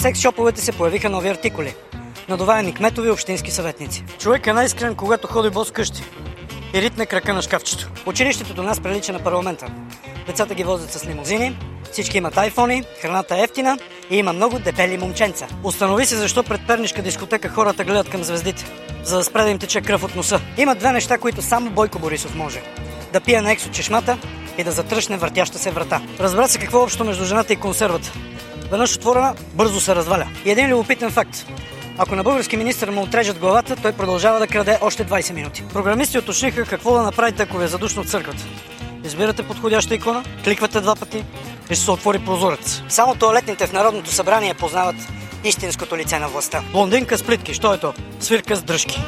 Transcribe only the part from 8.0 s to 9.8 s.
Училището до нас прилича на парламента.